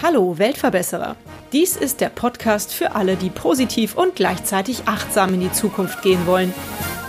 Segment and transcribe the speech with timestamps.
[0.00, 1.16] Hallo Weltverbesserer.
[1.52, 6.28] Dies ist der Podcast für alle, die positiv und gleichzeitig achtsam in die Zukunft gehen
[6.28, 6.54] wollen.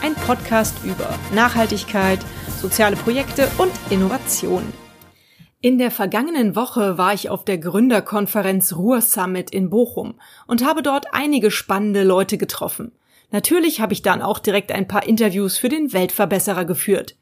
[0.01, 2.19] Ein Podcast über Nachhaltigkeit,
[2.59, 4.63] soziale Projekte und Innovation.
[5.61, 10.15] In der vergangenen Woche war ich auf der Gründerkonferenz Ruhr Summit in Bochum
[10.47, 12.93] und habe dort einige spannende Leute getroffen.
[13.35, 17.17] Natürlich habe ich dann auch direkt ein paar Interviews für den Weltverbesserer geführt.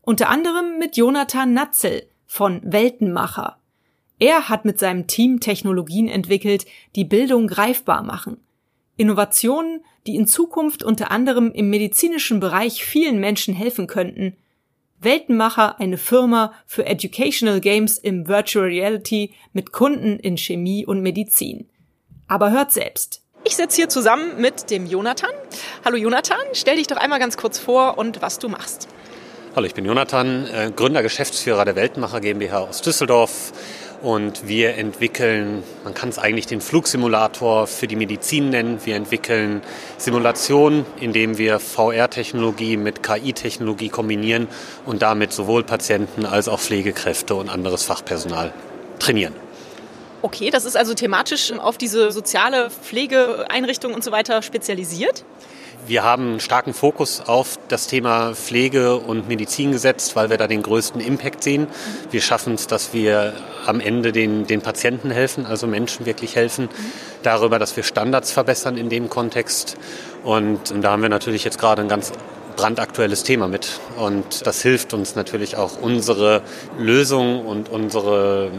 [0.00, 3.58] Unter anderem mit Jonathan Natzel von Weltenmacher.
[4.20, 8.36] Er hat mit seinem Team Technologien entwickelt, die Bildung greifbar machen.
[8.96, 14.36] Innovationen, die in Zukunft unter anderem im medizinischen Bereich vielen Menschen helfen könnten.
[15.00, 21.68] Weltenmacher, eine Firma für Educational Games im Virtual Reality mit Kunden in Chemie und Medizin.
[22.28, 23.25] Aber hört selbst.
[23.46, 25.30] Ich sitze hier zusammen mit dem Jonathan.
[25.84, 28.88] Hallo Jonathan, stell dich doch einmal ganz kurz vor und was du machst.
[29.54, 33.52] Hallo, ich bin Jonathan, äh, Gründer, Geschäftsführer der Weltmacher GmbH aus Düsseldorf.
[34.02, 38.80] Und wir entwickeln, man kann es eigentlich den Flugsimulator für die Medizin nennen.
[38.84, 39.62] Wir entwickeln
[39.96, 44.48] Simulationen, indem wir VR-Technologie mit KI-Technologie kombinieren
[44.86, 48.52] und damit sowohl Patienten als auch Pflegekräfte und anderes Fachpersonal
[48.98, 49.45] trainieren.
[50.26, 55.24] Okay, das ist also thematisch auf diese soziale Pflegeeinrichtung und so weiter spezialisiert?
[55.86, 60.48] Wir haben einen starken Fokus auf das Thema Pflege und Medizin gesetzt, weil wir da
[60.48, 61.68] den größten Impact sehen.
[62.10, 63.34] Wir schaffen es, dass wir
[63.66, 66.70] am Ende den, den Patienten helfen, also Menschen wirklich helfen,
[67.22, 69.76] darüber, dass wir Standards verbessern in dem Kontext.
[70.24, 72.10] Und, da haben wir natürlich jetzt gerade ein ganz
[72.56, 73.78] brandaktuelles Thema mit.
[73.96, 76.42] Und das hilft uns natürlich auch, unsere
[76.78, 78.50] Lösung und unsere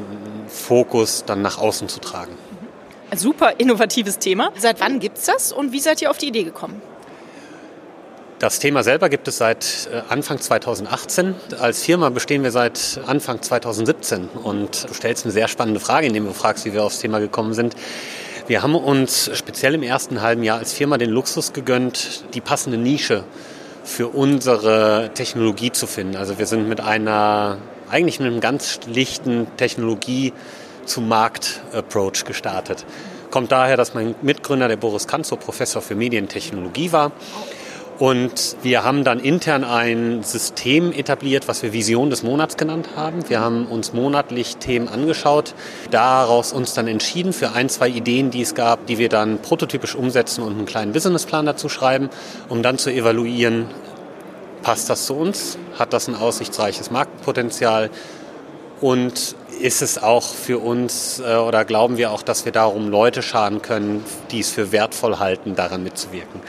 [0.48, 2.38] Fokus dann nach außen zu tragen.
[3.16, 4.52] Super innovatives Thema.
[4.58, 6.82] Seit wann gibt es das und wie seid ihr auf die Idee gekommen?
[8.40, 11.34] Das Thema selber gibt es seit äh, Anfang 2018.
[11.60, 14.28] Als Firma bestehen wir seit Anfang 2017.
[14.28, 17.54] Und du stellst eine sehr spannende Frage, indem du fragst, wie wir aufs Thema gekommen
[17.54, 17.76] sind.
[18.46, 22.78] Wir haben uns speziell im ersten halben Jahr als Firma den Luxus gegönnt, die passende
[22.78, 23.24] Nische
[23.84, 26.16] für unsere Technologie zu finden.
[26.16, 27.58] Also wir sind mit einer,
[27.90, 30.34] eigentlich mit einem ganz schlichten Technologie
[30.86, 32.86] zum Markt-Approach gestartet.
[33.32, 37.12] Kommt daher, dass mein Mitgründer, der Boris Kanzow, Professor für Medientechnologie war
[38.00, 43.28] und wir haben dann intern ein System etabliert, was wir Vision des Monats genannt haben.
[43.28, 45.56] Wir haben uns monatlich Themen angeschaut,
[45.90, 49.96] daraus uns dann entschieden für ein, zwei Ideen, die es gab, die wir dann prototypisch
[49.96, 52.10] umsetzen und einen kleinen Businessplan dazu schreiben,
[52.50, 53.66] um dann zu evaluieren,
[54.68, 57.90] passt das zu uns, hat das ein aussichtsreiches Marktpotenzial
[58.82, 63.22] und ist es auch für uns äh, oder glauben wir auch, dass wir darum Leute
[63.22, 66.42] schaden können, die es für wertvoll halten, daran mitzuwirken.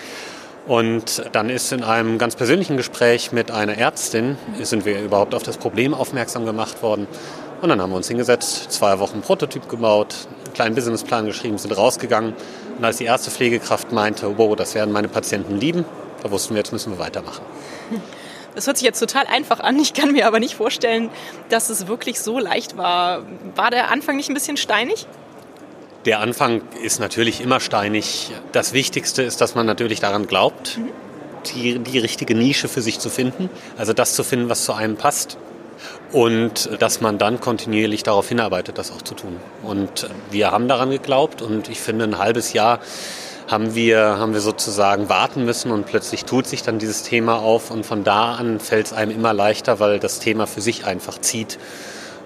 [0.66, 5.44] Und dann ist in einem ganz persönlichen Gespräch mit einer Ärztin, sind wir überhaupt auf
[5.44, 7.06] das Problem aufmerksam gemacht worden.
[7.62, 11.70] Und dann haben wir uns hingesetzt, zwei Wochen Prototyp gebaut, einen kleinen Businessplan geschrieben, sind
[11.70, 12.34] rausgegangen.
[12.78, 15.84] Und als die erste Pflegekraft meinte, wow, das werden meine Patienten lieben,
[16.22, 17.42] da wussten wir, jetzt müssen wir weitermachen.
[18.54, 19.78] Das hört sich jetzt total einfach an.
[19.78, 21.10] Ich kann mir aber nicht vorstellen,
[21.48, 23.22] dass es wirklich so leicht war.
[23.54, 25.06] War der Anfang nicht ein bisschen steinig?
[26.06, 28.32] Der Anfang ist natürlich immer steinig.
[28.50, 30.88] Das Wichtigste ist, dass man natürlich daran glaubt, mhm.
[31.54, 33.48] die, die richtige Nische für sich zu finden.
[33.76, 35.38] Also das zu finden, was zu einem passt.
[36.10, 39.36] Und dass man dann kontinuierlich darauf hinarbeitet, das auch zu tun.
[39.62, 42.80] Und wir haben daran geglaubt und ich finde, ein halbes Jahr
[43.48, 47.70] haben wir, haben wir sozusagen warten müssen und plötzlich tut sich dann dieses Thema auf
[47.70, 51.18] und von da an fällt es einem immer leichter, weil das Thema für sich einfach
[51.18, 51.58] zieht.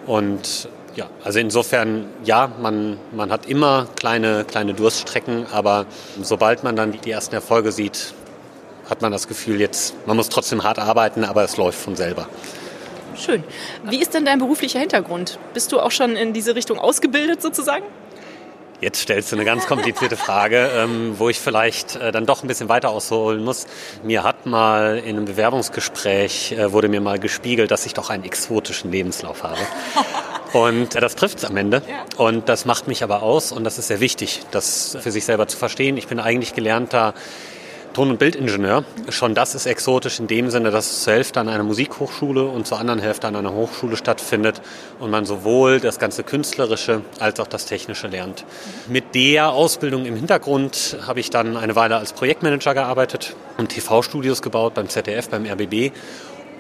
[0.05, 5.87] Und ja, also insofern, ja, man, man hat immer kleine, kleine Durststrecken, aber
[6.21, 8.15] sobald man dann die ersten Erfolge sieht,
[8.91, 12.28] hat man das Gefühl, jetzt, man muss trotzdem hart arbeiten, aber es läuft von selber.
[13.15, 13.44] Schön.
[13.84, 15.38] Wie ist denn dein beruflicher Hintergrund?
[15.55, 17.84] Bist du auch schon in diese Richtung ausgebildet sozusagen?
[18.82, 22.48] Jetzt stellst du eine ganz komplizierte Frage, ähm, wo ich vielleicht äh, dann doch ein
[22.48, 23.69] bisschen weiter ausholen muss.
[24.03, 28.25] Mir hat mal in einem Bewerbungsgespräch, äh, wurde mir mal gespiegelt, dass ich doch einen
[28.25, 29.61] exotischen Lebenslauf habe.
[30.52, 31.81] Und das trifft es am Ende.
[32.17, 35.46] Und das macht mich aber aus und das ist sehr wichtig, das für sich selber
[35.46, 35.96] zu verstehen.
[35.96, 37.14] Ich bin eigentlich gelernter
[37.93, 38.85] Ton- und Bildingenieur.
[39.11, 42.67] Schon das ist exotisch in dem Sinne, dass es zur Hälfte an einer Musikhochschule und
[42.67, 44.62] zur anderen Hälfte an einer Hochschule stattfindet
[44.99, 48.44] und man sowohl das ganze Künstlerische als auch das Technische lernt.
[48.89, 54.43] Mit der Ausbildung im Hintergrund habe ich dann eine Weile als Projektmanager gearbeitet und TV-Studios
[54.43, 55.93] gebaut beim ZDF, beim RBB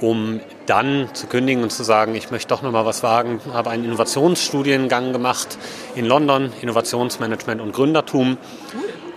[0.02, 3.70] um dann zu kündigen und zu sagen, ich möchte doch noch mal was wagen, habe
[3.70, 5.56] einen Innovationsstudiengang gemacht
[5.94, 8.36] in London, Innovationsmanagement und Gründertum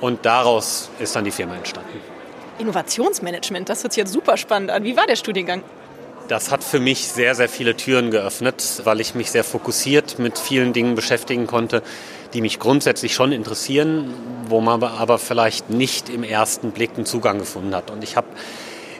[0.01, 1.99] und daraus ist dann die Firma entstanden.
[2.57, 4.83] Innovationsmanagement, das hört sich jetzt super spannend an.
[4.83, 5.63] Wie war der Studiengang?
[6.27, 10.39] Das hat für mich sehr, sehr viele Türen geöffnet, weil ich mich sehr fokussiert mit
[10.39, 11.83] vielen Dingen beschäftigen konnte,
[12.33, 14.13] die mich grundsätzlich schon interessieren,
[14.47, 17.91] wo man aber vielleicht nicht im ersten Blick einen Zugang gefunden hat.
[17.91, 18.27] Und ich habe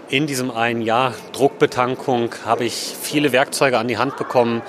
[0.10, 4.62] in diesem einen Jahr Druckbetankung habe ich viele Werkzeuge an die Hand bekommen,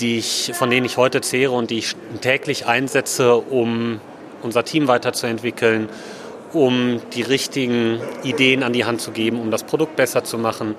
[0.00, 4.00] die ich, von denen ich heute zehre und die ich täglich einsetze, um
[4.42, 5.88] unser Team weiterzuentwickeln,
[6.52, 10.74] um die richtigen Ideen an die Hand zu geben, um das Produkt besser zu machen,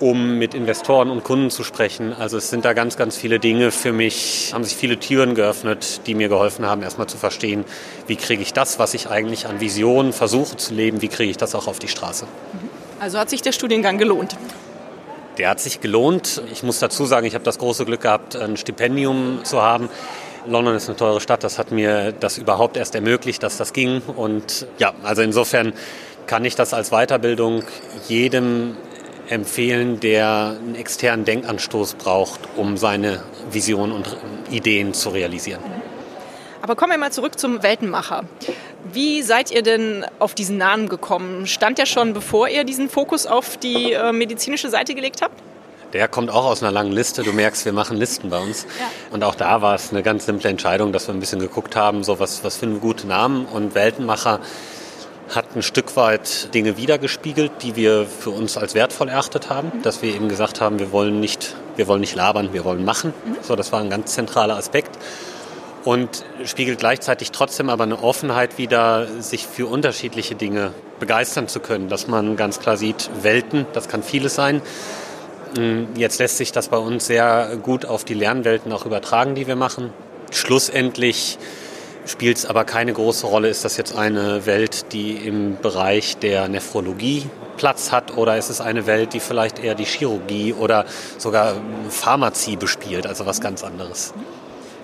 [0.00, 2.12] um mit Investoren und Kunden zu sprechen.
[2.12, 6.00] Also es sind da ganz, ganz viele Dinge für mich, haben sich viele Türen geöffnet,
[6.06, 7.64] die mir geholfen haben, erstmal zu verstehen,
[8.08, 11.36] wie kriege ich das, was ich eigentlich an Visionen versuche zu leben, wie kriege ich
[11.36, 12.26] das auch auf die Straße.
[12.98, 14.36] Also hat sich der Studiengang gelohnt?
[15.38, 16.42] Der hat sich gelohnt.
[16.52, 19.88] Ich muss dazu sagen, ich habe das große Glück gehabt, ein Stipendium zu haben.
[20.46, 24.02] London ist eine teure Stadt, das hat mir das überhaupt erst ermöglicht, dass das ging.
[24.16, 25.72] Und ja, also insofern
[26.26, 27.64] kann ich das als Weiterbildung
[28.08, 28.76] jedem
[29.28, 34.16] empfehlen, der einen externen Denkanstoß braucht, um seine Vision und
[34.50, 35.60] Ideen zu realisieren.
[36.60, 38.24] Aber kommen wir mal zurück zum Weltenmacher.
[38.92, 41.46] Wie seid ihr denn auf diesen Namen gekommen?
[41.46, 45.34] Stand der schon, bevor ihr diesen Fokus auf die äh, medizinische Seite gelegt habt?
[45.92, 47.22] Der kommt auch aus einer langen Liste.
[47.22, 48.66] Du merkst, wir machen Listen bei uns.
[48.78, 48.86] Ja.
[49.10, 52.02] Und auch da war es eine ganz simple Entscheidung, dass wir ein bisschen geguckt haben,
[52.02, 53.44] so was, was finden gute Namen.
[53.44, 54.40] Und Weltenmacher
[55.34, 59.82] hat ein Stück weit Dinge wiedergespiegelt, die wir für uns als wertvoll erachtet haben, mhm.
[59.82, 63.14] dass wir eben gesagt haben, wir wollen nicht, wir wollen nicht labern, wir wollen machen.
[63.24, 63.36] Mhm.
[63.42, 64.98] So, das war ein ganz zentraler Aspekt
[65.84, 71.88] und spiegelt gleichzeitig trotzdem aber eine Offenheit wider, sich für unterschiedliche Dinge begeistern zu können,
[71.88, 74.62] dass man ganz klar sieht, Welten, das kann vieles sein.
[75.56, 79.46] Hm, jetzt lässt sich das bei uns sehr gut auf die Lernwelten auch übertragen, die
[79.46, 79.92] wir machen.
[80.30, 81.38] Schlussendlich
[82.06, 86.48] spielt es aber keine große Rolle, ist das jetzt eine Welt, die im Bereich der
[86.48, 87.26] Nephrologie
[87.56, 90.84] Platz hat oder ist es eine Welt, die vielleicht eher die Chirurgie oder
[91.18, 91.54] sogar
[91.90, 94.14] Pharmazie bespielt, also was ganz anderes.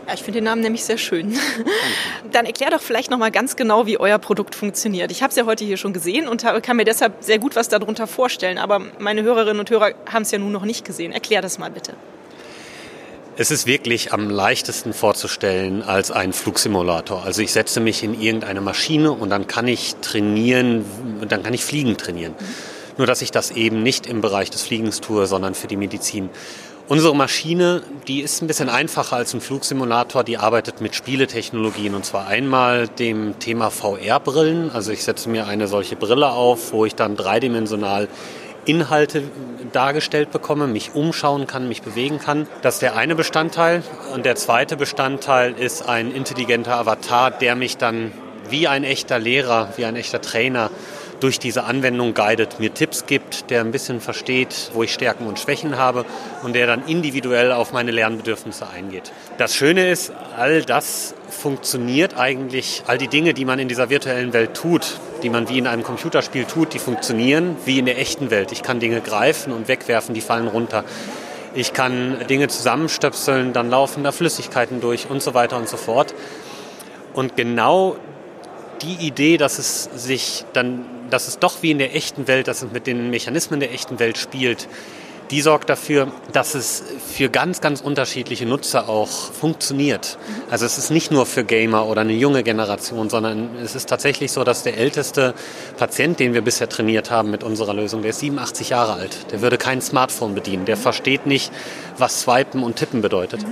[0.09, 1.39] Ja, ich finde den Namen nämlich sehr schön.
[2.33, 5.13] Dann erklär doch vielleicht noch mal ganz genau, wie euer Produkt funktioniert.
[5.13, 7.69] Ich habe es ja heute hier schon gesehen und kann mir deshalb sehr gut was
[7.69, 11.13] darunter vorstellen, aber meine Hörerinnen und Hörer haben es ja nun noch nicht gesehen.
[11.13, 11.93] Erklär das mal bitte.
[13.37, 17.25] Es ist wirklich am leichtesten vorzustellen als ein Flugsimulator.
[17.25, 20.87] Also ich setze mich in irgendeine Maschine und dann kann ich trainieren,
[21.29, 22.33] dann kann ich Fliegen trainieren.
[22.33, 22.47] Mhm.
[22.97, 26.31] Nur dass ich das eben nicht im Bereich des Fliegens tue, sondern für die Medizin.
[26.89, 32.07] Unsere Maschine, die ist ein bisschen einfacher als ein Flugsimulator, die arbeitet mit Spieletechnologien und
[32.07, 34.71] zwar einmal dem Thema VR-Brillen.
[34.71, 38.09] Also ich setze mir eine solche Brille auf, wo ich dann dreidimensional
[38.65, 39.25] Inhalte
[39.73, 42.47] dargestellt bekomme, mich umschauen kann, mich bewegen kann.
[42.63, 43.83] Das ist der eine Bestandteil.
[44.15, 48.13] Und der zweite Bestandteil ist ein intelligenter Avatar, der mich dann
[48.49, 50.71] wie ein echter Lehrer, wie ein echter Trainer
[51.21, 55.39] durch diese Anwendung guidet, mir Tipps gibt, der ein bisschen versteht, wo ich Stärken und
[55.39, 56.05] Schwächen habe
[56.43, 59.13] und der dann individuell auf meine Lernbedürfnisse eingeht.
[59.37, 64.33] Das Schöne ist, all das funktioniert eigentlich, all die Dinge, die man in dieser virtuellen
[64.33, 68.31] Welt tut, die man wie in einem Computerspiel tut, die funktionieren wie in der echten
[68.31, 68.53] Welt.
[68.53, 70.85] Ich kann Dinge greifen und wegwerfen, die fallen runter.
[71.55, 76.15] Ich kann Dinge zusammenstöpseln, dann laufen da Flüssigkeiten durch und so weiter und so fort.
[77.15, 77.97] Und genau
[78.83, 82.63] die Idee, dass es sich dann dass es doch wie in der echten Welt, dass
[82.63, 84.69] es mit den Mechanismen der echten Welt spielt,
[85.31, 86.83] die sorgt dafür, dass es
[87.15, 90.19] für ganz, ganz unterschiedliche Nutzer auch funktioniert.
[90.51, 94.33] Also es ist nicht nur für Gamer oder eine junge Generation, sondern es ist tatsächlich
[94.33, 95.35] so, dass der älteste
[95.77, 99.31] Patient, den wir bisher trainiert haben mit unserer Lösung, der ist 87 Jahre alt.
[99.31, 100.65] Der würde kein Smartphone bedienen.
[100.65, 101.53] Der versteht nicht,
[101.99, 103.45] was Swipen und Tippen bedeutet.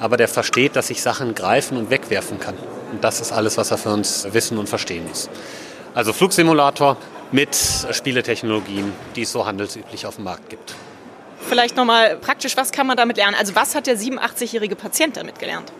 [0.00, 2.56] Aber der versteht, dass ich Sachen greifen und wegwerfen kann.
[2.92, 5.30] Und das ist alles, was er für uns wissen und verstehen muss.
[5.94, 6.96] Also Flugsimulator
[7.32, 7.54] mit
[7.90, 10.74] Spieletechnologien, die es so handelsüblich auf dem Markt gibt.
[11.40, 13.36] Vielleicht nochmal praktisch, was kann man damit lernen?
[13.38, 15.70] Also was hat der 87-jährige Patient damit gelernt?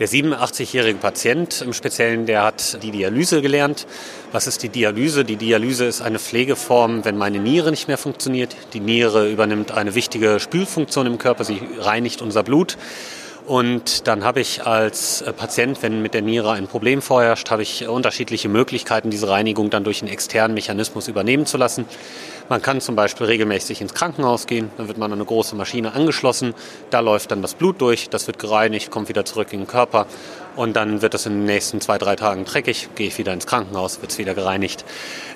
[0.00, 3.86] Der 87-jährige Patient im Speziellen, der hat die Dialyse gelernt.
[4.32, 5.24] Was ist die Dialyse?
[5.24, 8.54] Die Dialyse ist eine Pflegeform, wenn meine Niere nicht mehr funktioniert.
[8.74, 12.76] Die Niere übernimmt eine wichtige Spülfunktion im Körper, sie reinigt unser Blut.
[13.46, 17.62] Und dann habe ich als äh, Patient, wenn mit der Niere ein Problem vorherrscht, habe
[17.62, 21.86] ich unterschiedliche Möglichkeiten, diese Reinigung dann durch einen externen Mechanismus übernehmen zu lassen.
[22.48, 25.94] Man kann zum Beispiel regelmäßig ins Krankenhaus gehen, dann wird man an eine große Maschine
[25.94, 26.54] angeschlossen,
[26.90, 30.06] da läuft dann das Blut durch, das wird gereinigt, kommt wieder zurück in den Körper
[30.54, 33.46] und dann wird es in den nächsten zwei, drei Tagen dreckig, gehe ich wieder ins
[33.46, 34.84] Krankenhaus, wird es wieder gereinigt.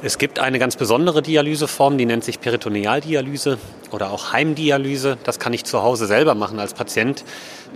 [0.02, 3.59] Es gibt eine ganz besondere Dialyseform, die nennt sich Peritonealdialyse
[3.90, 5.19] oder auch Heimdialyse.
[5.25, 7.25] Das kann ich zu Hause selber machen als Patient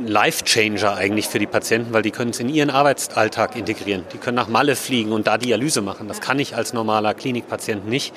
[0.06, 4.04] Life-Changer eigentlich für die Patienten, weil die können es in ihren Arbeitsalltag integrieren.
[4.12, 6.08] Die können nach Malle fliegen und da Dialyse machen.
[6.08, 8.14] Das kann ich als normaler Klinikpatient nicht.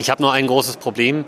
[0.00, 1.24] Ich habe nur ein großes Problem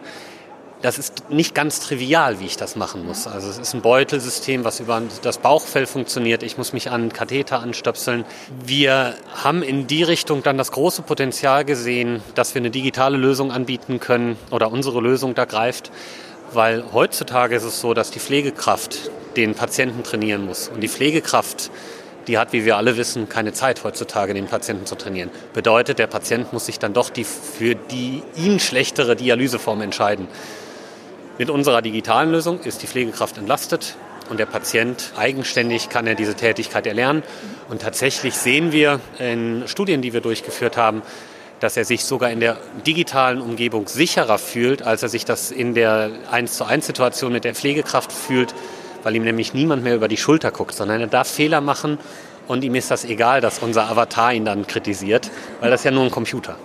[0.83, 3.27] das ist nicht ganz trivial, wie ich das machen muss.
[3.27, 6.43] Also es ist ein Beutelsystem, was über das Bauchfell funktioniert.
[6.43, 8.25] Ich muss mich an Katheter anstöpseln.
[8.65, 13.53] Wir haben in die Richtung dann das große Potenzial gesehen, dass wir eine digitale Lösung
[13.53, 15.93] anbieten können oder unsere Lösung da greift.
[16.53, 20.69] Weil heutzutage ist es so, dass die Pflegekraft den Patienten trainieren muss.
[20.69, 21.71] Und die Pflegekraft,
[22.27, 25.31] die hat, wie wir alle wissen, keine Zeit heutzutage, den Patienten zu trainieren.
[25.53, 30.29] Bedeutet, der Patient muss sich dann doch die, für die ihn schlechtere Dialyseform entscheiden.
[31.39, 33.97] Mit unserer digitalen Lösung ist die Pflegekraft entlastet
[34.31, 37.23] und der Patient eigenständig kann er diese Tätigkeit erlernen.
[37.69, 41.03] Und tatsächlich sehen wir in Studien, die wir durchgeführt haben,
[41.61, 45.75] dass er sich sogar in der digitalen Umgebung sicherer fühlt, als er sich das in
[45.75, 48.53] der 1 zu 1 Situation mit der Pflegekraft fühlt,
[49.03, 51.99] weil ihm nämlich niemand mehr über die Schulter guckt, sondern er darf Fehler machen
[52.49, 55.31] und ihm ist das egal, dass unser Avatar ihn dann kritisiert,
[55.61, 56.57] weil das ja nur ein Computer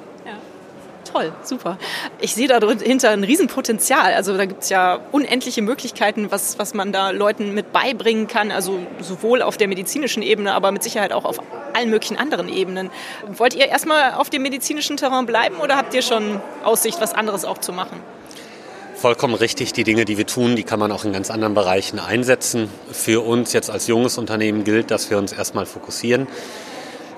[1.18, 1.78] toll, super.
[2.20, 4.14] Ich sehe dahinter ein Riesenpotenzial.
[4.14, 8.52] Also da gibt es ja unendliche Möglichkeiten, was, was man da Leuten mit beibringen kann.
[8.52, 11.40] Also sowohl auf der medizinischen Ebene, aber mit Sicherheit auch auf
[11.74, 12.90] allen möglichen anderen Ebenen.
[13.28, 17.46] Wollt ihr erstmal auf dem medizinischen Terrain bleiben oder habt ihr schon Aussicht, was anderes
[17.46, 18.00] auch zu machen?
[19.00, 19.74] Vollkommen richtig.
[19.74, 22.70] Die Dinge, die wir tun, die kann man auch in ganz anderen Bereichen einsetzen.
[22.92, 26.28] Für uns jetzt als junges Unternehmen gilt, dass wir uns erstmal fokussieren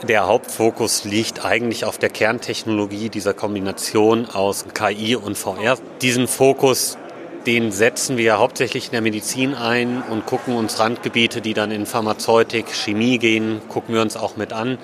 [0.07, 5.77] der Hauptfokus liegt eigentlich auf der Kerntechnologie dieser Kombination aus KI und VR.
[6.01, 6.97] Diesen Fokus,
[7.45, 11.85] den setzen wir hauptsächlich in der Medizin ein und gucken uns Randgebiete, die dann in
[11.85, 14.77] Pharmazeutik, Chemie gehen, gucken wir uns auch mit an.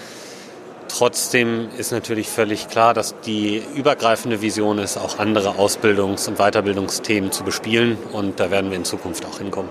[0.88, 7.32] Trotzdem ist natürlich völlig klar, dass die übergreifende Vision ist, auch andere Ausbildungs- und Weiterbildungsthemen
[7.32, 7.98] zu bespielen.
[8.12, 9.70] Und da werden wir in Zukunft auch hinkommen.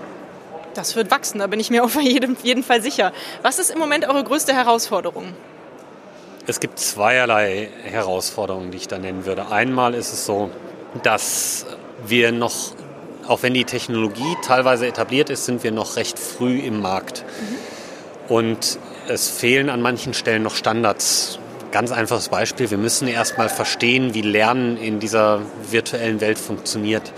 [0.73, 3.11] Das wird wachsen, da bin ich mir auf jeden, jeden Fall sicher.
[3.41, 5.33] Was ist im Moment eure größte Herausforderung?
[6.47, 9.49] Es gibt zweierlei Herausforderungen, die ich da nennen würde.
[9.49, 10.51] Einmal ist es so,
[11.01, 11.65] dass
[12.05, 12.53] wir noch,
[13.27, 17.23] auch wenn die Technologie teilweise etabliert ist, sind wir noch recht früh im Markt.
[17.39, 18.33] Mhm.
[18.35, 21.39] Und es fehlen an manchen Stellen noch Standards.
[21.71, 27.11] Ganz einfaches Beispiel, wir müssen erstmal verstehen, wie Lernen in dieser virtuellen Welt funktioniert.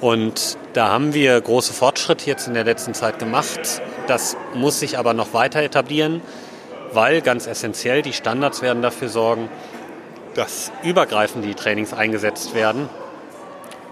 [0.00, 3.82] Und da haben wir große Fortschritte jetzt in der letzten Zeit gemacht.
[4.06, 6.20] Das muss sich aber noch weiter etablieren,
[6.92, 9.48] weil ganz essentiell die Standards werden dafür sorgen,
[10.34, 12.88] dass übergreifend die Trainings eingesetzt werden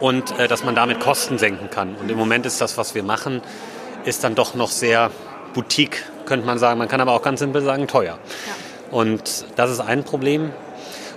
[0.00, 1.96] und äh, dass man damit Kosten senken kann.
[1.96, 3.42] Und im Moment ist das, was wir machen,
[4.04, 5.10] ist dann doch noch sehr
[5.54, 6.78] Boutique, könnte man sagen.
[6.78, 8.18] Man kann aber auch ganz simpel sagen, teuer.
[8.46, 8.96] Ja.
[8.96, 10.50] Und das ist ein Problem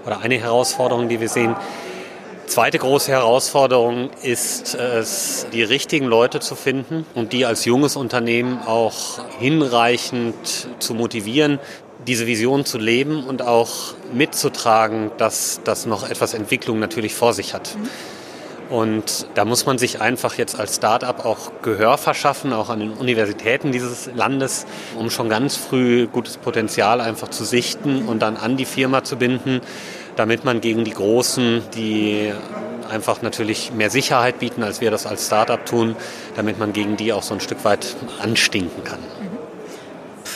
[0.05, 1.55] oder eine Herausforderung, die wir sehen.
[2.47, 8.59] Zweite große Herausforderung ist es, die richtigen Leute zu finden und die als junges Unternehmen
[8.65, 11.59] auch hinreichend zu motivieren,
[12.07, 17.53] diese Vision zu leben und auch mitzutragen, dass das noch etwas Entwicklung natürlich vor sich
[17.53, 17.77] hat.
[18.71, 22.93] Und da muss man sich einfach jetzt als Start-up auch Gehör verschaffen, auch an den
[22.93, 24.65] Universitäten dieses Landes,
[24.97, 29.17] um schon ganz früh gutes Potenzial einfach zu sichten und dann an die Firma zu
[29.17, 29.61] binden
[30.15, 32.31] damit man gegen die Großen, die
[32.89, 35.95] einfach natürlich mehr Sicherheit bieten, als wir das als Startup tun,
[36.35, 38.99] damit man gegen die auch so ein Stück weit anstinken kann.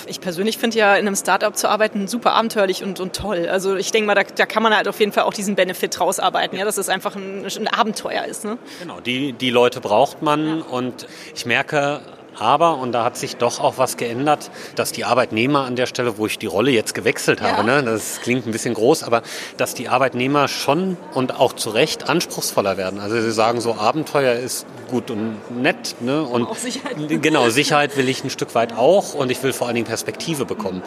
[0.07, 3.47] Ich persönlich finde ja, in einem Startup zu arbeiten super abenteuerlich und, und toll.
[3.49, 5.99] Also ich denke mal, da, da, kann man halt auf jeden Fall auch diesen Benefit
[5.99, 8.45] rausarbeiten, ja, dass es einfach ein, ein Abenteuer ist.
[8.45, 8.57] Ne?
[8.79, 10.65] Genau, die, die Leute braucht man ja.
[10.65, 12.01] und ich merke
[12.37, 16.17] aber, und da hat sich doch auch was geändert, dass die Arbeitnehmer an der Stelle,
[16.17, 17.81] wo ich die Rolle jetzt gewechselt habe, ja.
[17.81, 19.21] ne, das klingt ein bisschen groß, aber
[19.57, 22.99] dass die Arbeitnehmer schon und auch zu Recht anspruchsvoller werden.
[22.99, 25.95] Also sie sagen so, Abenteuer ist gut und nett.
[25.99, 26.95] Ne, und auch Sicherheit.
[27.21, 30.45] Genau, Sicherheit will ich ein Stück weit auch und ich will vor allen Dingen Perspektive
[30.45, 30.81] bekommen.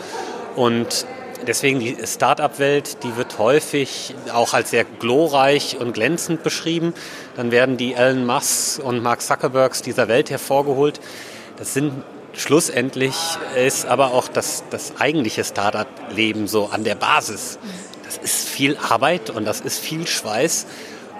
[0.57, 1.07] Und
[1.47, 6.95] Deswegen die Start-up-Welt, die wird häufig auch als sehr glorreich und glänzend beschrieben.
[7.37, 11.01] Dann werden die Elon Musk und Mark Zuckerbergs dieser Welt hervorgeholt.
[11.59, 11.93] Das sind
[12.35, 13.15] schlussendlich
[13.57, 17.59] ist aber auch das, das eigentliche Startup-Leben so an der Basis.
[18.05, 20.67] Das ist viel Arbeit und das ist viel Schweiß.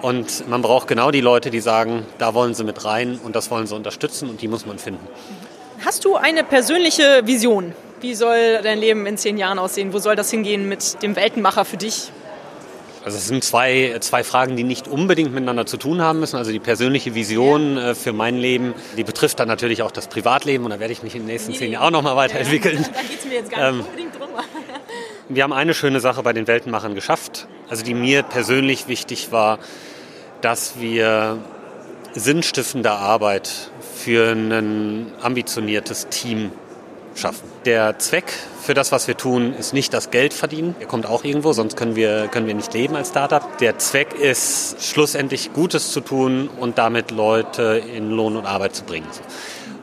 [0.01, 3.51] Und man braucht genau die Leute, die sagen, da wollen sie mit rein und das
[3.51, 5.05] wollen sie unterstützen und die muss man finden.
[5.83, 7.73] Hast du eine persönliche Vision?
[7.99, 9.91] Wie soll dein Leben in zehn Jahren aussehen?
[9.91, 12.11] Wo soll das hingehen mit dem Weltenmacher für dich?
[13.05, 16.35] Also es sind zwei, zwei Fragen, die nicht unbedingt miteinander zu tun haben müssen.
[16.35, 17.77] Also die persönliche Vision.
[17.77, 21.03] Äh, für mein Leben, die betrifft dann natürlich auch das Privatleben und da werde ich
[21.03, 22.81] mich in den nächsten zehn Jahren auch nochmal weiterentwickeln.
[22.81, 24.29] Ja, da geht es mir jetzt gar nicht ähm, unbedingt drum.
[25.29, 29.59] Wir haben eine schöne Sache bei den Weltenmachern geschafft, also die mir persönlich wichtig war,
[30.41, 31.37] dass wir
[32.13, 36.51] sinnstiftende Arbeit für ein ambitioniertes Team
[37.15, 37.48] schaffen.
[37.65, 40.75] Der Zweck für das, was wir tun, ist nicht das Geld verdienen.
[40.79, 43.57] Der kommt auch irgendwo, sonst können wir, können wir nicht leben als Startup.
[43.57, 48.85] Der Zweck ist, schlussendlich Gutes zu tun und damit Leute in Lohn und Arbeit zu
[48.85, 49.07] bringen.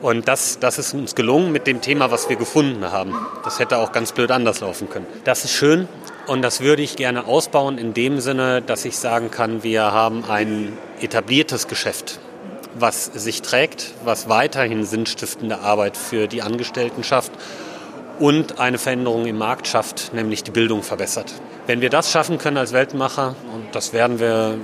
[0.01, 3.13] Und das, das ist uns gelungen mit dem Thema, was wir gefunden haben.
[3.43, 5.05] Das hätte auch ganz blöd anders laufen können.
[5.23, 5.87] Das ist schön
[6.25, 10.25] und das würde ich gerne ausbauen in dem Sinne, dass ich sagen kann, wir haben
[10.25, 12.19] ein etabliertes Geschäft
[12.79, 17.31] was sich trägt, was weiterhin sinnstiftende Arbeit für die Angestellten schafft
[18.19, 21.33] und eine Veränderung im Markt schafft, nämlich die Bildung verbessert.
[21.65, 24.57] Wenn wir das schaffen können als Weltmacher, und das werden wir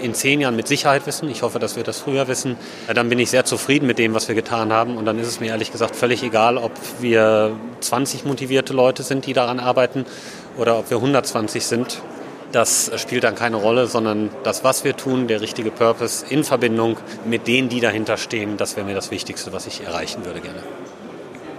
[0.00, 2.56] in zehn Jahren mit Sicherheit wissen, ich hoffe, dass wir das früher wissen,
[2.92, 4.96] dann bin ich sehr zufrieden mit dem, was wir getan haben.
[4.96, 9.26] Und dann ist es mir ehrlich gesagt völlig egal, ob wir 20 motivierte Leute sind,
[9.26, 10.06] die daran arbeiten,
[10.56, 12.02] oder ob wir 120 sind.
[12.52, 16.96] Das spielt dann keine Rolle, sondern das, was wir tun, der richtige Purpose in Verbindung
[17.26, 20.62] mit denen, die dahinter stehen, das wäre mir das Wichtigste, was ich erreichen würde gerne.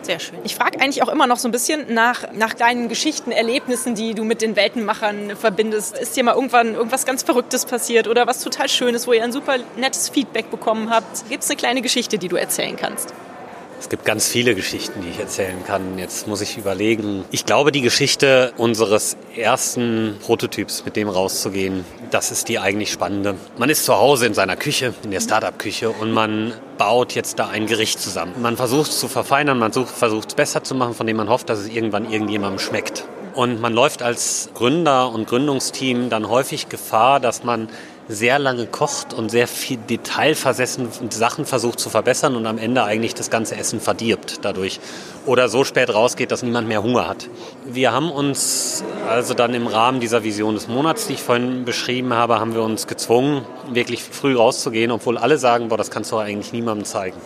[0.09, 0.39] Sehr schön.
[0.43, 4.15] Ich frage eigentlich auch immer noch so ein bisschen nach, nach deinen Geschichten, Erlebnissen, die
[4.15, 5.95] du mit den Weltenmachern verbindest.
[5.95, 9.31] Ist dir mal irgendwann irgendwas ganz Verrücktes passiert oder was total Schönes, wo ihr ein
[9.31, 11.29] super nettes Feedback bekommen habt?
[11.29, 13.13] Gibt es eine kleine Geschichte, die du erzählen kannst?
[13.79, 15.97] Es gibt ganz viele Geschichten, die ich erzählen kann.
[15.97, 17.23] Jetzt muss ich überlegen.
[17.31, 23.35] Ich glaube, die Geschichte unseres ersten Prototyps, mit dem rauszugehen, das ist die eigentlich spannende.
[23.57, 27.47] Man ist zu Hause in seiner Küche, in der Startup-Küche und man baut jetzt da
[27.47, 28.33] ein Gericht zusammen.
[28.41, 31.49] Man versucht es zu verfeinern, man versucht es besser zu machen, von dem man hofft,
[31.49, 33.05] dass es irgendwann irgendjemandem schmeckt.
[33.33, 37.69] Und man läuft als Gründer und Gründungsteam dann häufig Gefahr, dass man
[38.09, 43.13] sehr lange kocht und sehr viel detailversessen Sachen versucht zu verbessern und am Ende eigentlich
[43.13, 44.79] das ganze Essen verdirbt dadurch
[45.27, 47.29] oder so spät rausgeht, dass niemand mehr Hunger hat.
[47.65, 52.11] Wir haben uns also dann im Rahmen dieser Vision des Monats, die ich vorhin beschrieben
[52.13, 56.17] habe, haben wir uns gezwungen, wirklich früh rauszugehen, obwohl alle sagen, boah, das kannst du
[56.17, 57.17] eigentlich niemandem zeigen.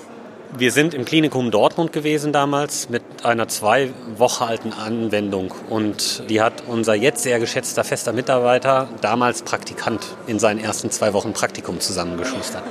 [0.56, 5.52] Wir sind im Klinikum Dortmund gewesen damals mit einer zwei Wochen alten Anwendung.
[5.68, 11.14] Und die hat unser jetzt sehr geschätzter fester Mitarbeiter, damals Praktikant, in seinen ersten zwei
[11.14, 12.62] Wochen Praktikum zusammengeschustert.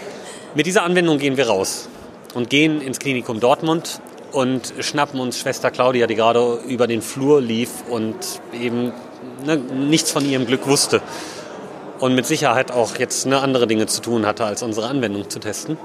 [0.56, 1.88] mit dieser Anwendung gehen wir raus
[2.34, 4.00] und gehen ins Klinikum Dortmund
[4.32, 8.16] und schnappen uns Schwester Claudia, die gerade über den Flur lief und
[8.52, 8.92] eben
[9.46, 11.02] ne, nichts von ihrem Glück wusste.
[12.00, 15.38] Und mit Sicherheit auch jetzt ne, andere Dinge zu tun hatte, als unsere Anwendung zu
[15.38, 15.78] testen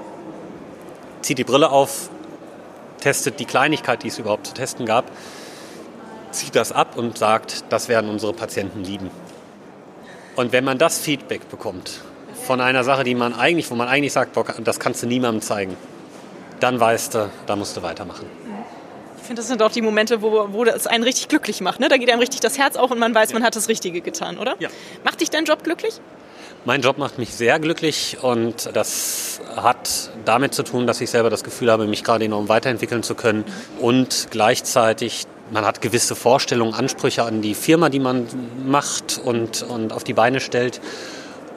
[1.24, 2.10] zieht die Brille auf,
[3.00, 5.06] testet die Kleinigkeit, die es überhaupt zu testen gab,
[6.30, 9.10] zieht das ab und sagt, das werden unsere Patienten lieben.
[10.36, 12.00] Und wenn man das Feedback bekommt
[12.46, 15.40] von einer Sache, die man eigentlich, wo man eigentlich sagt, boah, das kannst du niemandem
[15.40, 15.76] zeigen,
[16.60, 18.26] dann weißt du, da musst du weitermachen.
[19.16, 21.80] Ich finde, das sind auch die Momente, wo, wo das einen richtig glücklich macht.
[21.80, 21.88] Ne?
[21.88, 23.34] Da geht einem richtig das Herz auf und man weiß, ja.
[23.34, 24.56] man hat das Richtige getan, oder?
[24.58, 24.68] Ja.
[25.04, 26.00] Macht dich dein Job glücklich?
[26.66, 31.28] Mein Job macht mich sehr glücklich und das hat damit zu tun, dass ich selber
[31.28, 33.44] das Gefühl habe, mich gerade enorm weiterentwickeln zu können
[33.80, 38.26] und gleichzeitig man hat gewisse Vorstellungen, Ansprüche an die Firma, die man
[38.64, 40.80] macht und, und auf die Beine stellt.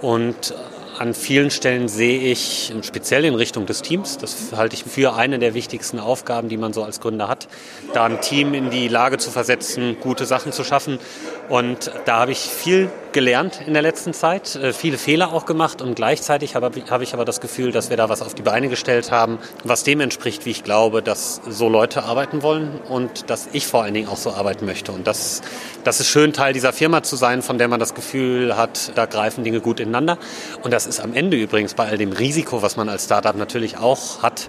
[0.01, 0.53] Und
[0.99, 5.39] an vielen Stellen sehe ich, speziell in Richtung des Teams, das halte ich für eine
[5.39, 7.47] der wichtigsten Aufgaben, die man so als Gründer hat,
[7.93, 10.99] da ein Team in die Lage zu versetzen, gute Sachen zu schaffen.
[11.47, 15.81] Und da habe ich viel gelernt in der letzten Zeit, äh, viele Fehler auch gemacht
[15.81, 18.69] und gleichzeitig habe, habe ich aber das Gefühl, dass wir da was auf die Beine
[18.69, 23.49] gestellt haben, was dem entspricht, wie ich glaube, dass so Leute arbeiten wollen und dass
[23.53, 24.91] ich vor allen Dingen auch so arbeiten möchte.
[24.91, 25.41] Und das,
[25.83, 29.07] das ist schön, Teil dieser Firma zu sein, von der man das Gefühl hat, da
[29.07, 30.19] greifen Dinge gut ineinander.
[30.61, 33.79] Und das ist am Ende übrigens bei all dem Risiko, was man als Startup natürlich
[33.79, 34.47] auch hat,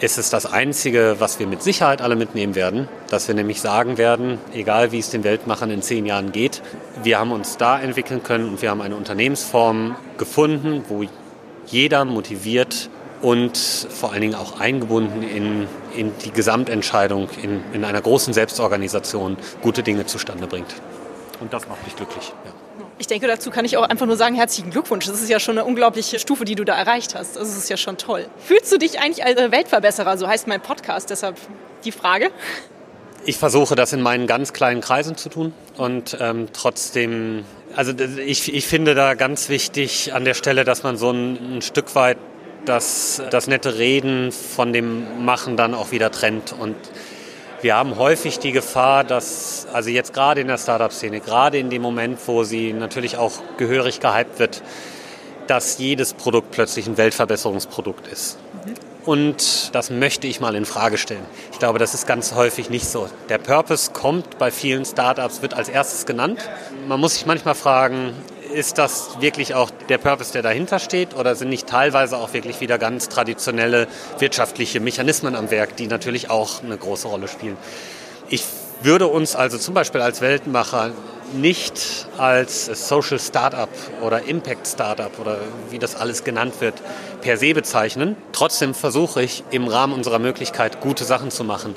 [0.00, 3.98] ist es das Einzige, was wir mit Sicherheit alle mitnehmen werden, dass wir nämlich sagen
[3.98, 6.62] werden, egal wie es den Weltmachern in zehn Jahren geht,
[7.02, 11.04] wir haben uns da entwickeln können und wir haben eine Unternehmensform gefunden, wo
[11.66, 12.90] jeder motiviert
[13.22, 19.36] und vor allen Dingen auch eingebunden in, in die Gesamtentscheidung in, in einer großen Selbstorganisation
[19.62, 20.74] gute Dinge zustande bringt.
[21.40, 22.32] Und das macht mich glücklich.
[22.44, 22.52] Ja.
[22.98, 25.06] Ich denke, dazu kann ich auch einfach nur sagen, herzlichen Glückwunsch.
[25.06, 27.36] Das ist ja schon eine unglaubliche Stufe, die du da erreicht hast.
[27.36, 28.26] Das ist ja schon toll.
[28.38, 30.16] Fühlst du dich eigentlich als Weltverbesserer?
[30.16, 31.36] So heißt mein Podcast, deshalb
[31.84, 32.30] die Frage.
[33.26, 37.92] Ich versuche das in meinen ganz kleinen Kreisen zu tun und ähm, trotzdem, also
[38.24, 41.94] ich, ich finde da ganz wichtig an der Stelle, dass man so ein, ein Stück
[41.96, 42.18] weit
[42.64, 46.76] das, das nette Reden von dem Machen dann auch wieder trennt und
[47.62, 51.82] wir haben häufig die Gefahr, dass, also jetzt gerade in der Startup-Szene, gerade in dem
[51.82, 54.62] Moment, wo sie natürlich auch gehörig gehypt wird,
[55.46, 58.38] dass jedes Produkt plötzlich ein Weltverbesserungsprodukt ist.
[58.64, 58.74] Mhm.
[59.06, 61.24] Und das möchte ich mal in Frage stellen.
[61.52, 63.08] Ich glaube, das ist ganz häufig nicht so.
[63.28, 66.40] Der Purpose kommt bei vielen Startups, wird als erstes genannt.
[66.88, 68.14] Man muss sich manchmal fragen,
[68.56, 71.14] ist das wirklich auch der Purpose, der dahinter steht?
[71.14, 73.86] Oder sind nicht teilweise auch wirklich wieder ganz traditionelle
[74.18, 77.58] wirtschaftliche Mechanismen am Werk, die natürlich auch eine große Rolle spielen?
[78.28, 78.44] Ich
[78.82, 80.92] würde uns also zum Beispiel als Weltmacher
[81.34, 83.68] nicht als Social Startup
[84.00, 85.38] oder Impact Startup oder
[85.70, 86.74] wie das alles genannt wird,
[87.20, 88.16] per se bezeichnen.
[88.32, 91.74] Trotzdem versuche ich im Rahmen unserer Möglichkeit gute Sachen zu machen.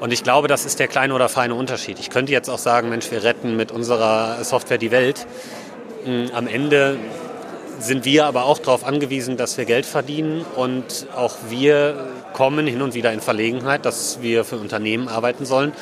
[0.00, 1.98] Und ich glaube, das ist der kleine oder feine Unterschied.
[1.98, 5.26] Ich könnte jetzt auch sagen, Mensch, wir retten mit unserer Software die Welt.
[6.04, 6.98] Hm, am Ende
[7.78, 12.82] sind wir aber auch darauf angewiesen, dass wir Geld verdienen und auch wir kommen hin
[12.82, 15.72] und wieder in Verlegenheit, dass wir für Unternehmen arbeiten sollen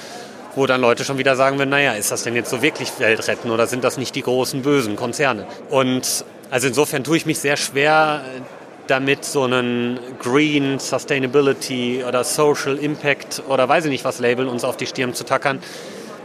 [0.55, 3.27] wo dann Leute schon wieder sagen würden, naja, ist das denn jetzt so wirklich Welt
[3.29, 5.47] retten oder sind das nicht die großen bösen Konzerne?
[5.69, 8.23] Und also insofern tue ich mich sehr schwer
[8.87, 14.65] damit so einen Green Sustainability oder Social Impact oder weiß ich nicht was Label uns
[14.65, 15.61] auf die Stirn zu tackern.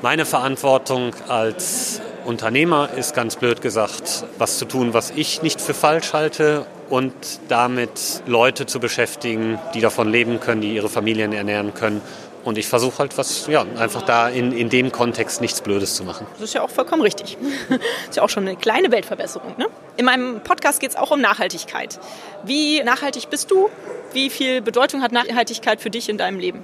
[0.01, 5.73] Meine Verantwortung als Unternehmer ist ganz blöd gesagt, was zu tun, was ich nicht für
[5.73, 7.13] falsch halte und
[7.47, 12.01] damit Leute zu beschäftigen, die davon leben können, die ihre Familien ernähren können
[12.45, 16.03] und ich versuche halt was, ja, einfach da in, in dem Kontext nichts Blödes zu
[16.03, 16.27] machen.
[16.33, 17.38] Das ist ja auch vollkommen richtig.
[17.69, 19.55] Das ist ja auch schon eine kleine Weltverbesserung.
[19.57, 19.65] Ne?
[19.97, 21.99] In meinem Podcast geht es auch um Nachhaltigkeit.
[22.43, 23.69] Wie nachhaltig bist du?
[24.13, 26.63] Wie viel Bedeutung hat Nachhaltigkeit für dich in deinem Leben?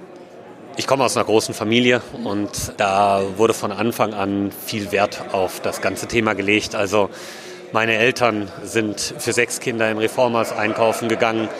[0.76, 5.60] Ich komme aus einer großen Familie und da wurde von Anfang an viel Wert auf
[5.60, 6.74] das ganze Thema gelegt.
[6.74, 7.10] Also
[7.72, 11.50] meine Eltern sind für sechs Kinder im Reformers einkaufen gegangen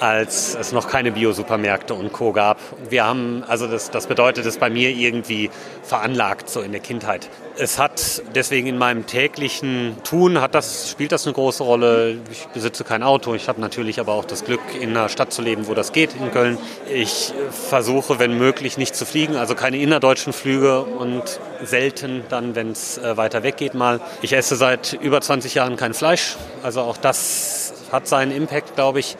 [0.00, 2.32] als es noch keine Bio-Supermärkte und Co.
[2.32, 2.58] gab.
[2.88, 5.50] Wir haben, also das, das bedeutet es bei mir irgendwie
[5.82, 7.28] veranlagt, so in der Kindheit.
[7.56, 12.16] Es hat deswegen in meinem täglichen Tun, hat das, spielt das eine große Rolle.
[12.30, 15.42] Ich besitze kein Auto, ich habe natürlich aber auch das Glück, in einer Stadt zu
[15.42, 16.56] leben, wo das geht, in Köln.
[16.92, 22.72] Ich versuche, wenn möglich, nicht zu fliegen, also keine innerdeutschen Flüge und selten dann, wenn
[22.72, 24.00] es äh, weiter weg geht mal.
[24.22, 29.00] Ich esse seit über 20 Jahren kein Fleisch, also auch das hat seinen Impact, glaube
[29.00, 29.16] ich.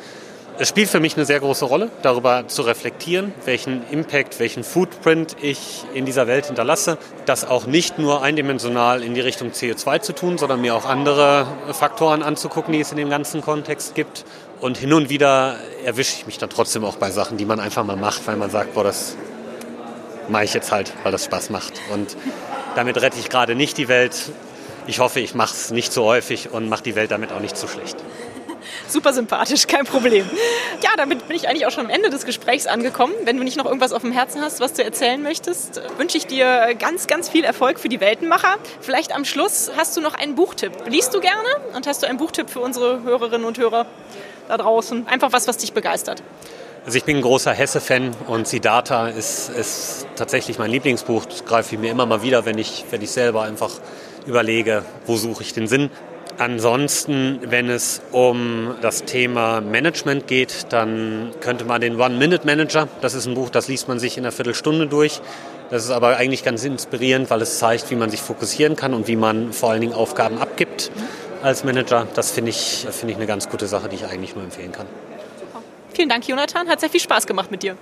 [0.60, 5.34] Es spielt für mich eine sehr große Rolle, darüber zu reflektieren, welchen Impact, welchen Footprint
[5.40, 6.98] ich in dieser Welt hinterlasse.
[7.24, 11.46] Das auch nicht nur eindimensional in die Richtung CO2 zu tun, sondern mir auch andere
[11.72, 14.26] Faktoren anzugucken, die es in dem ganzen Kontext gibt.
[14.60, 17.82] Und hin und wieder erwische ich mich dann trotzdem auch bei Sachen, die man einfach
[17.82, 19.16] mal macht, weil man sagt, boah, das
[20.28, 21.72] mache ich jetzt halt, weil das Spaß macht.
[21.90, 22.18] Und
[22.74, 24.14] damit rette ich gerade nicht die Welt.
[24.86, 27.56] Ich hoffe, ich mache es nicht so häufig und mache die Welt damit auch nicht
[27.56, 27.96] zu schlecht.
[28.90, 30.28] Super sympathisch, kein Problem.
[30.82, 33.12] Ja, damit bin ich eigentlich auch schon am Ende des Gesprächs angekommen.
[33.24, 36.26] Wenn du nicht noch irgendwas auf dem Herzen hast, was du erzählen möchtest, wünsche ich
[36.26, 38.56] dir ganz, ganz viel Erfolg für die Weltenmacher.
[38.80, 40.72] Vielleicht am Schluss hast du noch einen Buchtipp.
[40.88, 43.86] Liest du gerne und hast du einen Buchtipp für unsere Hörerinnen und Hörer
[44.48, 45.06] da draußen?
[45.06, 46.22] Einfach was, was dich begeistert.
[46.84, 51.26] Also ich bin ein großer Hesse-Fan und Siddhartha ist, ist tatsächlich mein Lieblingsbuch.
[51.26, 53.70] Das greife ich mir immer mal wieder, wenn ich, wenn ich selber einfach
[54.26, 55.90] überlege, wo suche ich den Sinn.
[56.40, 63.26] Ansonsten, wenn es um das Thema Management geht, dann könnte man den One-Minute-Manager, das ist
[63.26, 65.20] ein Buch, das liest man sich in einer Viertelstunde durch.
[65.68, 69.06] Das ist aber eigentlich ganz inspirierend, weil es zeigt, wie man sich fokussieren kann und
[69.06, 70.90] wie man vor allen Dingen Aufgaben abgibt
[71.42, 72.08] als Manager.
[72.14, 74.86] Das finde ich, finde ich eine ganz gute Sache, die ich eigentlich nur empfehlen kann.
[75.38, 75.62] Super.
[75.92, 76.68] Vielen Dank, Jonathan.
[76.68, 77.76] Hat sehr viel Spaß gemacht mit dir.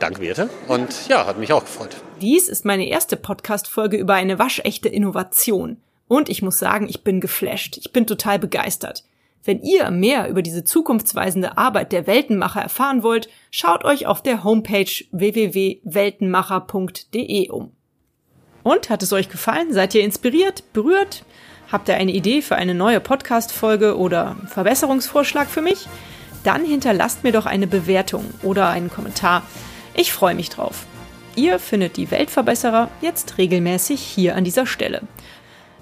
[0.00, 0.50] Danke, Birte.
[0.66, 1.94] Und ja, hat mich auch gefreut.
[2.20, 5.76] Dies ist meine erste Podcast-Folge über eine waschechte Innovation.
[6.12, 7.78] Und ich muss sagen, ich bin geflasht.
[7.78, 9.04] Ich bin total begeistert.
[9.44, 14.44] Wenn ihr mehr über diese zukunftsweisende Arbeit der Weltenmacher erfahren wollt, schaut euch auf der
[14.44, 17.72] Homepage www.weltenmacher.de um.
[18.62, 19.72] Und hat es euch gefallen?
[19.72, 21.24] Seid ihr inspiriert, berührt?
[21.72, 25.88] Habt ihr eine Idee für eine neue Podcast-Folge oder Verbesserungsvorschlag für mich?
[26.44, 29.44] Dann hinterlasst mir doch eine Bewertung oder einen Kommentar.
[29.94, 30.84] Ich freue mich drauf.
[31.36, 35.00] Ihr findet die Weltverbesserer jetzt regelmäßig hier an dieser Stelle.